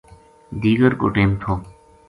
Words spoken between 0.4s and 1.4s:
دیگر کو ٹیم